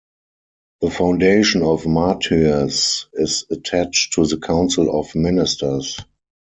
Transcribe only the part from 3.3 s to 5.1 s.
attached to the Council